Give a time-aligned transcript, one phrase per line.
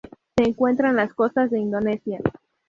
[0.35, 2.19] Se encuentra en las costas de Indonesia.